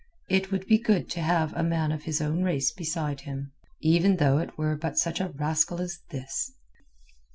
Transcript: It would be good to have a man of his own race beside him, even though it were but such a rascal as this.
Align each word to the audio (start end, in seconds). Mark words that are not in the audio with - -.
It 0.29 0.49
would 0.49 0.65
be 0.65 0.79
good 0.79 1.11
to 1.11 1.21
have 1.21 1.53
a 1.53 1.61
man 1.61 1.91
of 1.91 2.05
his 2.05 2.21
own 2.21 2.41
race 2.41 2.71
beside 2.71 3.21
him, 3.21 3.51
even 3.81 4.15
though 4.15 4.39
it 4.39 4.57
were 4.57 4.75
but 4.75 4.97
such 4.97 5.21
a 5.21 5.29
rascal 5.29 5.79
as 5.79 5.99
this. 6.09 6.51